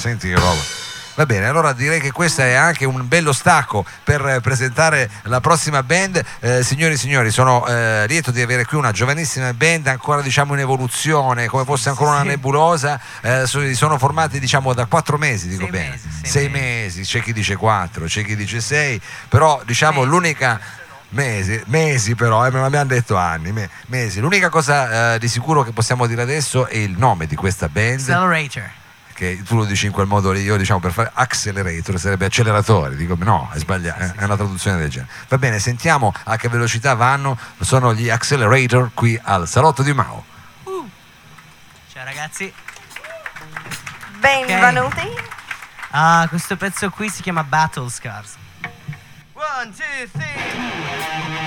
[0.00, 0.78] senti che roba.
[1.16, 5.40] Va bene, allora direi che questo è anche un bello stacco per eh, presentare la
[5.40, 6.22] prossima band.
[6.38, 10.54] Eh, signori e signori, sono eh, lieto di avere qui una giovanissima band ancora diciamo
[10.54, 12.26] in evoluzione, come fosse ancora una Sì.
[12.28, 12.98] nebulosa.
[13.20, 15.88] Eh, so- sono formati diciamo da quattro mesi, dico Sei bene.
[15.90, 18.98] mesi, sei sei mesi, c'è chi dice quattro, c'è chi dice sei,
[19.28, 20.10] però diciamo Mesi.
[20.10, 20.60] l'unica
[21.12, 24.20] Mesi, mesi però, eh, me l'abbiamo detto anni, me- mesi.
[24.20, 27.98] L'unica cosa eh, di sicuro che possiamo dire adesso è il nome di questa band
[27.98, 28.70] Accelerator.
[29.20, 32.96] Che tu lo dici in quel modo lì, io diciamo per fare accelerator sarebbe acceleratore,
[32.96, 35.12] dico no, è sbagliato, è una traduzione del genere.
[35.28, 40.24] Va bene, sentiamo a che velocità vanno, sono gli accelerator qui al salotto di Mao.
[41.92, 42.50] Ciao ragazzi.
[44.20, 45.06] Benvenuti.
[45.90, 48.36] Ah, questo pezzo qui si chiama Battle Scars.
[49.34, 51.39] One, two, three.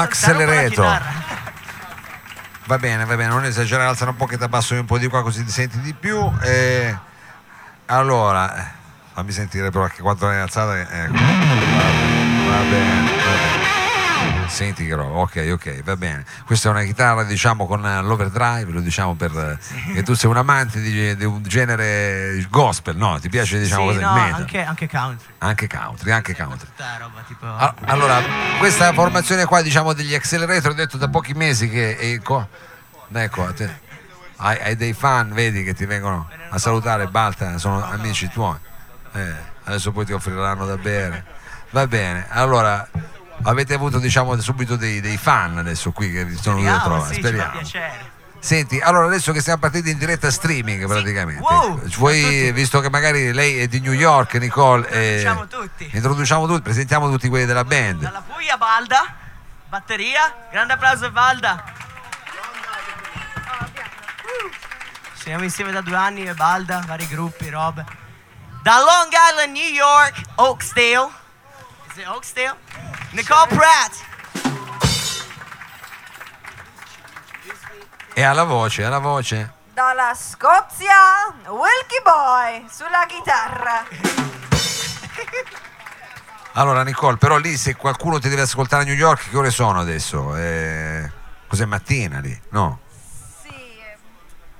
[0.00, 1.00] Accelerator.
[2.66, 5.06] Va bene, va bene, non esagerare, alzare un po' che ti abbasso un po' di
[5.08, 6.30] qua così ti senti di più.
[6.42, 6.96] E...
[7.86, 8.64] Allora, eh,
[9.14, 10.76] fammi sentire però che quanto l'hai alzata.
[10.76, 11.12] eh, Ecco.
[11.12, 13.77] Va bene, va bene.
[14.48, 16.24] Senti che roba, ok, ok, va bene.
[16.46, 20.30] Questa è una chitarra, diciamo, con eh, l'overdrive, lo diciamo per eh, che tu sei
[20.30, 23.18] un amante di, di un genere gospel, no?
[23.20, 25.26] Ti piace, diciamo, sì, no, anche, anche country.
[25.38, 26.68] Anche country, anche country.
[26.98, 27.46] Roba tipo...
[27.46, 28.22] Ah, Allora,
[28.58, 32.18] questa formazione qua, diciamo, degli accelerator, ho detto da pochi mesi che...
[32.22, 32.48] co-
[33.12, 33.78] ecco, a te-
[34.36, 38.56] hai, hai dei fan, vedi, che ti vengono a salutare, Balta, sono amici tuoi.
[39.12, 39.34] Eh,
[39.64, 41.24] adesso poi ti offriranno da bere.
[41.70, 42.88] Va bene, allora
[43.42, 47.14] avete avuto diciamo subito dei, dei fan adesso qui che sono venuti a Speriamo, trovare.
[47.14, 48.06] sì, Speriamo.
[48.40, 52.52] Senti, allora adesso che siamo partiti in diretta streaming praticamente, Wow, vuoi, a tutti.
[52.52, 55.90] visto che magari lei è di New York, Nicole, eh, Introduciamo tutti.
[55.92, 58.00] introduciamo tutti, presentiamo tutti quelli della band.
[58.02, 59.14] Dalla Puglia Balda,
[59.68, 61.64] batteria, grande applauso a Balda.
[65.14, 67.84] Siamo insieme da due anni e Balda, vari gruppi, robe.
[68.62, 71.10] Da Long Island, New York, Oakdale.
[71.90, 72.56] Is it Oakdale?
[73.18, 73.94] Nicole Pratt.
[78.14, 79.52] E alla voce, alla voce.
[79.74, 83.84] Dalla Scozia, Wilkie Boy sulla chitarra.
[86.52, 89.80] Allora Nicole, però lì se qualcuno ti deve ascoltare a New York, che ore sono
[89.80, 90.36] adesso?
[90.36, 91.10] Eh,
[91.48, 92.40] cos'è mattina lì?
[92.50, 92.78] No,
[93.42, 93.82] Sì,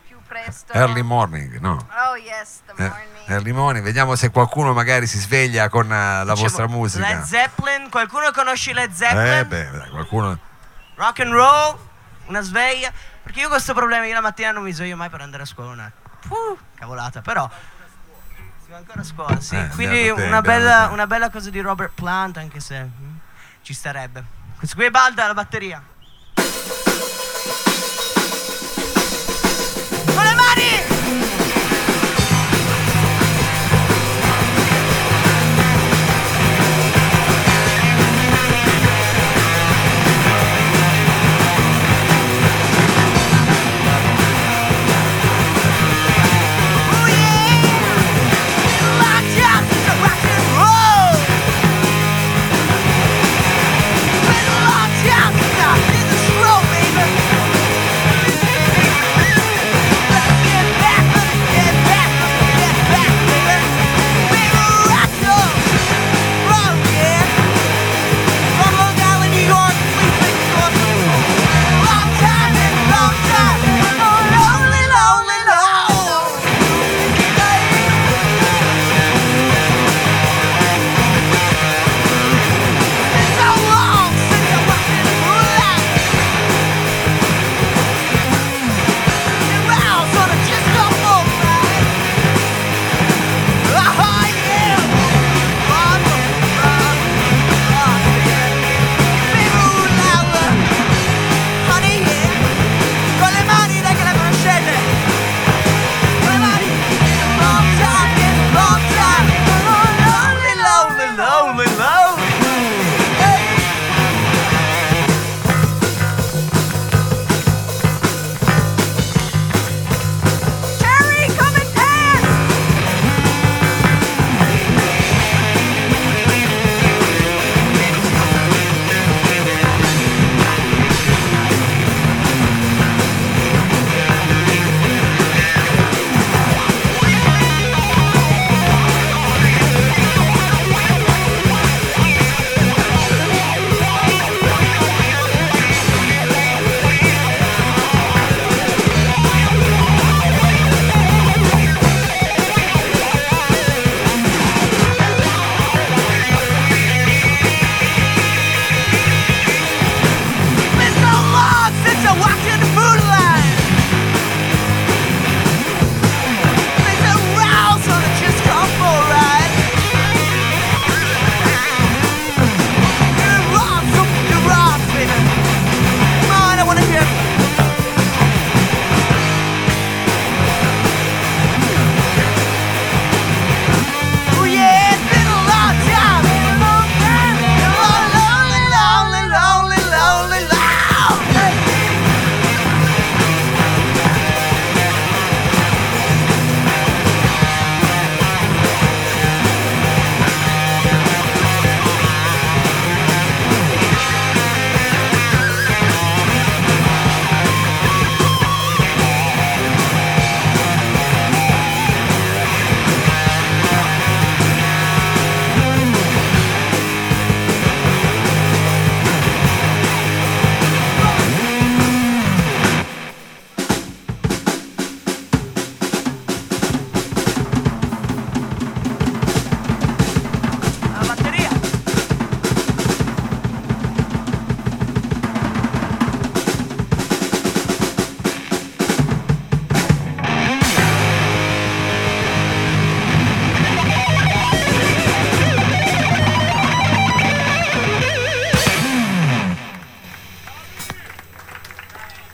[0.08, 0.72] più presto.
[0.72, 1.86] early morning, no.
[2.18, 3.28] Yes, the Eh, morning.
[3.28, 7.06] early morning, vediamo se qualcuno magari si sveglia con eh, la vostra Dicevo, musica.
[7.06, 9.32] Led Zeppelin, qualcuno conosce Led Zeppelin?
[9.38, 10.38] Eh beh, dai, qualcuno...
[10.96, 11.78] Rock and roll,
[12.26, 12.92] una sveglia.
[13.22, 15.46] Perché io ho questo problema, io la mattina non mi sveglio mai per andare a
[15.46, 15.92] scuola, una
[16.28, 17.48] uh, cavolata, però
[18.64, 19.54] si va ancora a scuola, sì.
[19.54, 23.16] Eh, Quindi te, una, bella, una bella cosa di Robert Plant, anche se mm,
[23.62, 24.24] ci starebbe.
[24.56, 25.82] Questo qui è Balda, la batteria.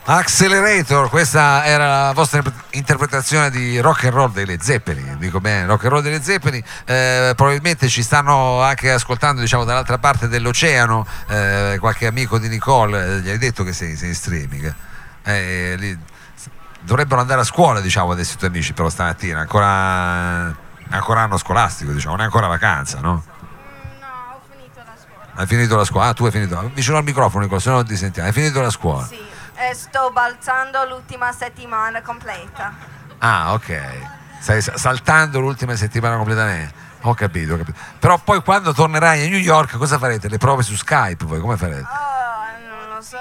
[0.07, 2.39] Accelerator, questa era la vostra
[2.71, 7.33] interpretazione di rock and roll delle Zeppelin, dico bene, rock and roll delle Zeppelin, eh,
[7.35, 13.19] probabilmente ci stanno anche ascoltando diciamo dall'altra parte dell'oceano, eh, qualche amico di Nicole, eh,
[13.21, 14.75] gli hai detto che sei, sei in streaming,
[15.23, 15.97] Eh, lì-
[16.81, 20.55] dovrebbero andare a scuola diciamo adesso i tuoi amici però stamattina, ancora,
[20.89, 23.23] ancora anno scolastico diciamo, non è ancora vacanza, no?
[23.99, 25.31] No, ho finito la scuola.
[25.33, 26.05] Hai finito la scuola?
[26.09, 26.71] Ah, tu hai finito.
[26.75, 28.27] Vicino al microfono, Nicola, se no non ti sentiamo.
[28.27, 29.03] Hai finito la scuola?
[29.07, 29.19] Sì,
[29.57, 32.73] e sto balzando l'ultima settimana completa.
[33.19, 33.81] Ah, ok.
[34.39, 36.73] Stai sa- saltando l'ultima settimana completamente.
[37.01, 37.77] Ho capito, ho capito.
[37.99, 40.27] Però poi quando tornerai a New York cosa farete?
[40.27, 41.81] Le prove su Skype voi come farete?
[41.81, 43.17] Oh, non lo so.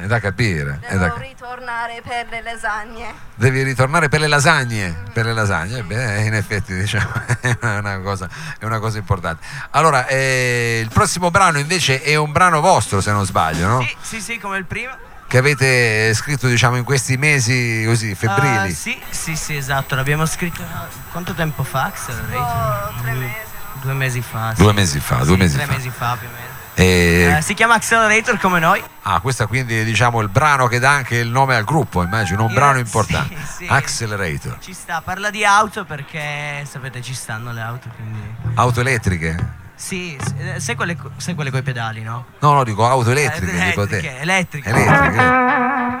[0.00, 0.78] È da capire.
[0.80, 3.14] Da Devo ca- ritornare per le lasagne.
[3.34, 4.96] Devi ritornare per le lasagne.
[5.12, 8.28] Per le lasagne, Ebbene, in effetti diciamo, è una cosa,
[8.58, 9.44] è una cosa importante.
[9.70, 13.80] Allora, eh, il prossimo brano invece è un brano vostro, se non sbaglio, no?
[13.82, 15.10] Sì, sì, sì, come il primo.
[15.32, 18.54] Che avete scritto diciamo in questi mesi così febbrili.
[18.54, 19.94] Ah, sì, sì, sì, esatto.
[19.94, 21.84] L'abbiamo scritto ah, quanto tempo fa?
[21.84, 22.92] Accelerator?
[22.98, 23.34] Oh, tre Due- mesi.
[23.80, 24.52] Due mesi fa.
[24.54, 24.74] Due sì.
[24.74, 25.72] mesi fa, Sì, due mesi tre fa.
[25.72, 26.50] mesi fa più o meno.
[26.74, 28.82] E- Eh, si chiama Accelerator come noi.
[29.04, 32.42] Ah, questo quindi è diciamo il brano che dà anche il nome al gruppo, immagino,
[32.44, 33.34] un Io- brano sì, importante.
[33.56, 33.66] sì.
[33.66, 34.58] Accelerator.
[34.60, 38.20] Ci sta, parla di auto perché sapete ci stanno le auto, quindi.
[38.56, 39.60] Auto elettriche?
[39.82, 40.16] Sì,
[40.58, 42.26] sai quelle, sai quelle coi pedali, no?
[42.38, 43.96] No, no, dico auto elettriche, Eh, dico te.
[44.20, 46.00] elettriche, elettriche.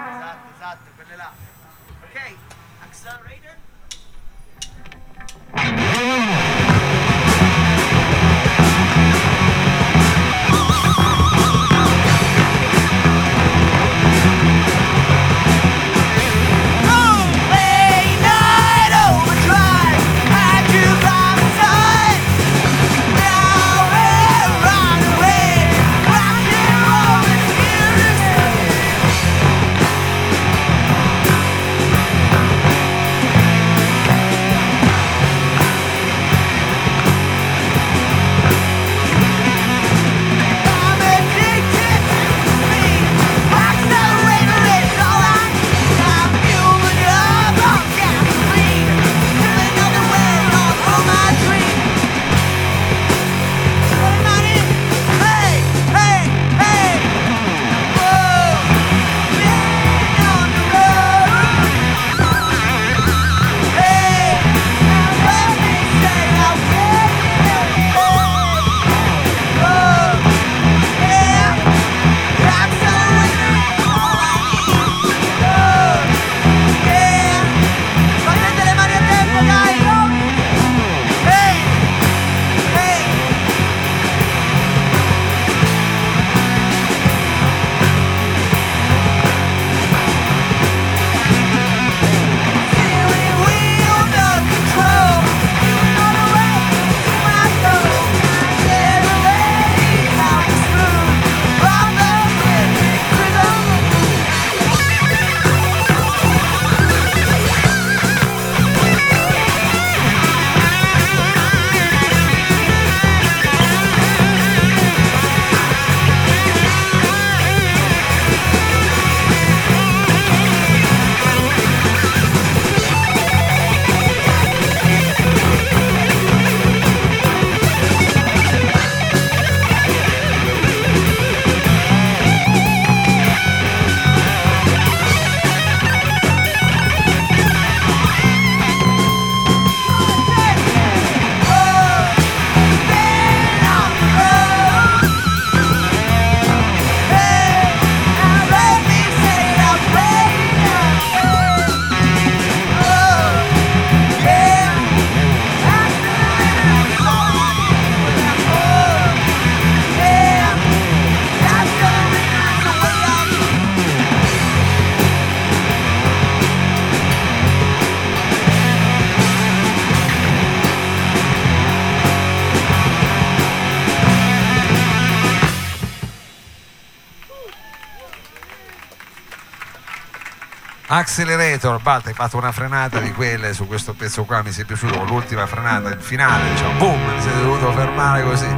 [180.94, 184.98] Accelerator, Balta, hai fatto una frenata di quelle su questo pezzo qua, mi sei piaciuto
[184.98, 188.44] con l'ultima frenata, il finale, diciamo, boom, mi siete dovuto fermare così.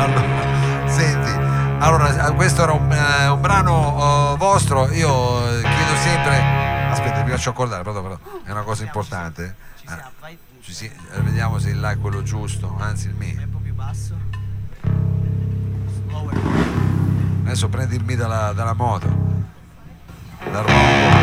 [0.00, 1.30] allora, senti,
[1.78, 6.42] allora, questo era un, eh, un brano eh, vostro, io eh, chiedo sempre,
[6.88, 9.54] aspetta, vi faccio accordare, però, però è una cosa importante.
[9.78, 10.38] Ci siamo, vai.
[10.62, 13.44] ci si- vediamo se il là è quello giusto, anzi il Vai mio.
[13.44, 14.16] un po' più basso.
[16.06, 16.40] Slower.
[17.44, 19.31] Adesso prendi il mi dalla, dalla moto.
[20.60, 21.20] Rombo.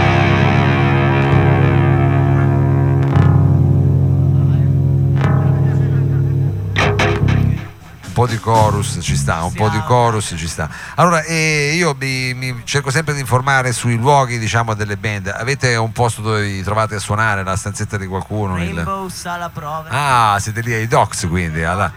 [8.02, 10.68] Un po' di chorus ci sta, un po' di chorus ci sta.
[10.96, 15.28] Allora, eh, io mi, mi cerco sempre di informare sui luoghi, diciamo, delle band.
[15.34, 18.58] Avete un posto dove vi trovate a suonare, la stanzetta di qualcuno?
[18.62, 19.88] il- Rainbow, sala prove.
[19.92, 21.92] Ah, siete lì ai docks quindi, alla-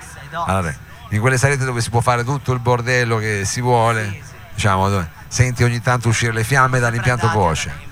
[0.46, 0.72] alla-
[1.08, 4.31] in quelle salette dove si può fare tutto il bordello che si vuole, Sì, sì.
[4.54, 7.90] Diciamo, dove senti ogni tanto uscire le fiamme dall'impianto voce.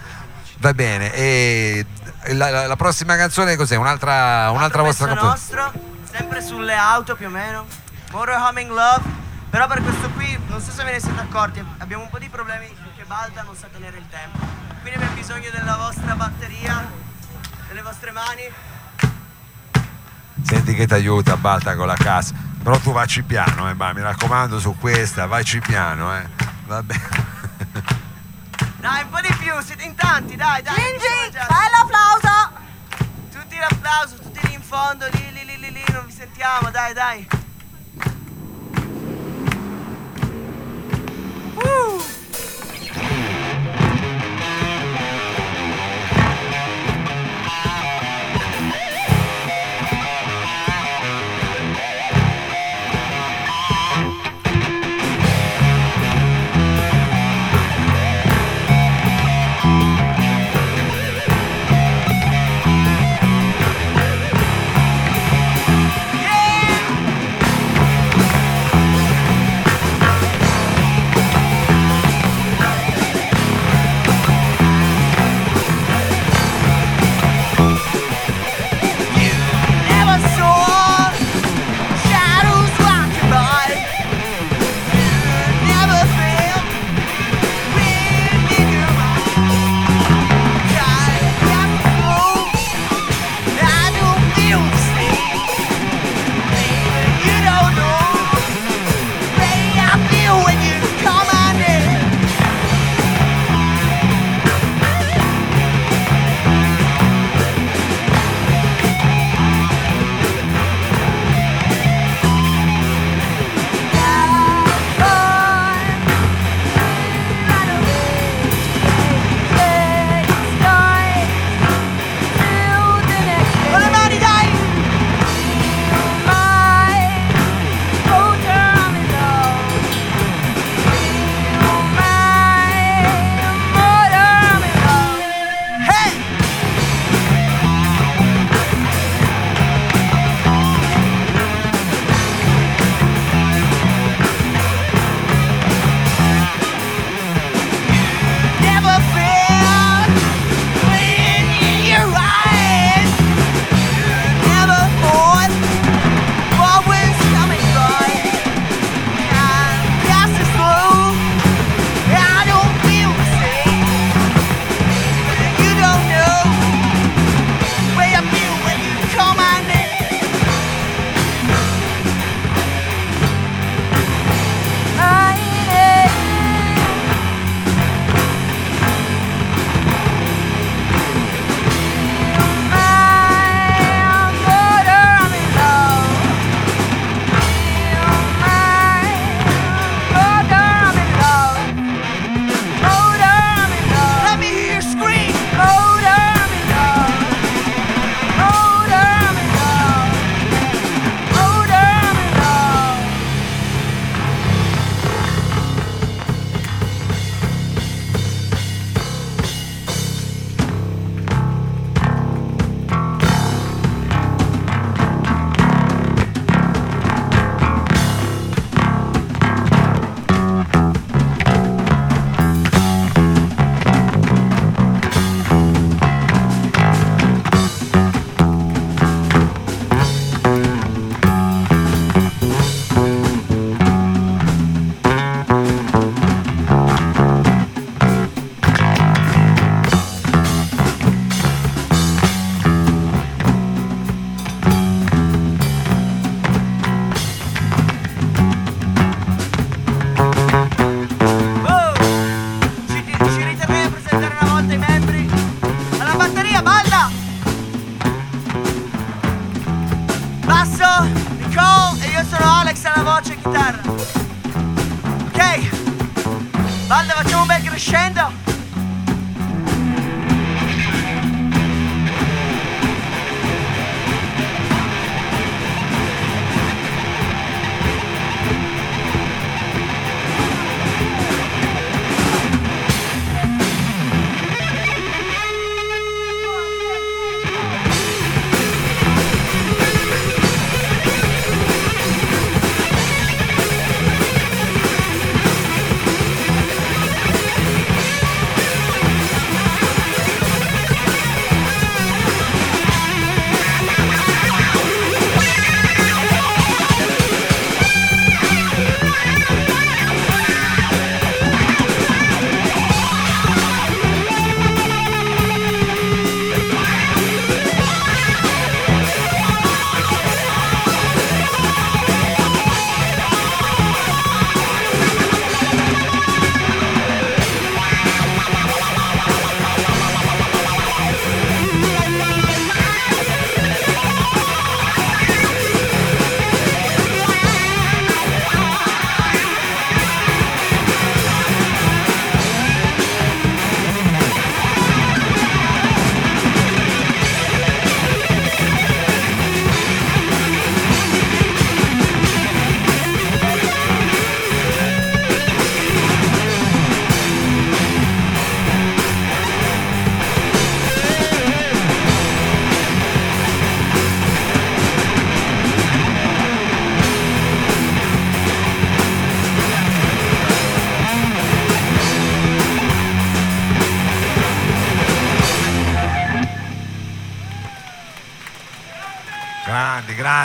[0.59, 1.87] Va bene, e
[2.33, 3.77] la, la- la prossima canzone cos'è?
[3.77, 5.63] Un'altra, un'altra vostra composizione?
[5.63, 5.81] nostro,
[6.13, 7.67] sempre sulle auto più o meno.
[8.11, 9.19] Motor Humming Love.
[9.51, 12.29] Però per questo qui, non so se ve ne siete accorti, abbiamo un po' di
[12.29, 14.39] problemi perché Balda non sa tenere il tempo.
[14.81, 16.89] Quindi abbiamo bisogno della vostra batteria,
[17.67, 18.43] delle vostre mani.
[20.43, 22.33] Senti che ti aiuta Balta con la cassa.
[22.63, 26.29] Però tu vacci piano, eh, ma mi raccomando su questa, vacci piano, eh.
[26.67, 27.09] Va bene.
[28.81, 30.75] Dai, un po' di più, siete in tanti, dai, dai.
[31.31, 31.45] Già.
[31.45, 32.51] fai l'applauso!
[33.31, 36.95] Tutti l'applauso, tutti lì in fondo, lì, lì, lì, lì, lì, non vi sentiamo, dai,
[36.95, 37.29] dai.
[41.57, 42.20] Uh.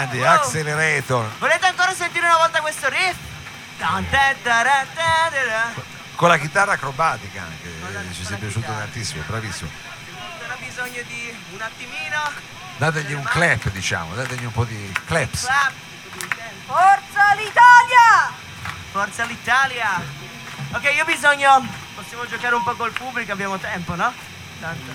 [0.06, 0.28] Grandi, Wow.
[0.28, 1.32] Accelerator.
[1.40, 3.16] Volete ancora sentire una volta questo riff?
[6.16, 8.80] Con la chitarra acrobatica anche, la- eh, ci sei piaciuto chitarra.
[8.84, 9.70] tantissimo, bravissimo.
[10.32, 12.32] Ancora bisogno di un attimino.
[12.78, 15.44] Dategli un clap, diciamo, dategli un po' di claps.
[15.46, 15.72] Clap.
[16.68, 18.32] Forza l'Italia!
[18.92, 20.02] Forza l'Italia!
[20.72, 21.68] Ok, io ho bisogno.
[21.96, 24.14] Possiamo giocare un po' col pubblico, abbiamo tempo, no?
[24.60, 24.92] Tanto.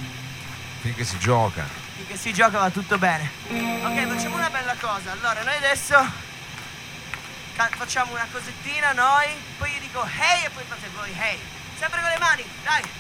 [0.80, 1.64] Finché si gioca.
[2.00, 3.30] Finché si gioca va tutto bene.
[3.50, 5.12] Ok, facciamo una bella cosa.
[5.12, 6.02] Allora, noi adesso
[7.76, 9.26] facciamo una cosettina noi,
[9.58, 11.38] poi io dico hey e poi fate voi hey.
[11.78, 12.99] Sempre con le mani, dai.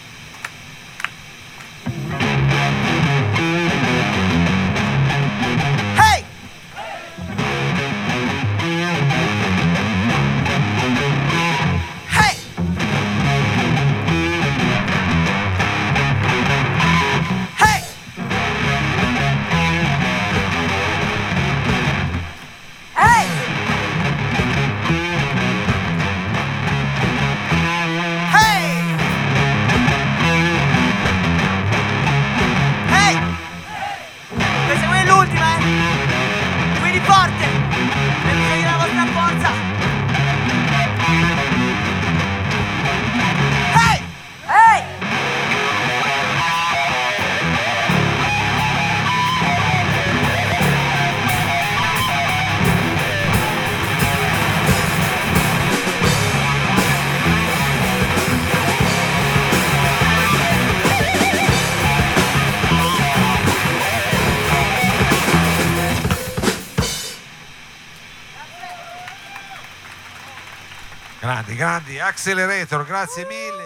[71.60, 73.59] Grandi, Accelerator, grazie mille.